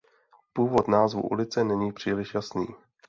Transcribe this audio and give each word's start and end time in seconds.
Původ 0.53 0.87
názvu 0.87 1.21
ulice 1.21 1.63
není 1.63 1.91
příliš 1.91 2.33
jasný. 2.33 2.67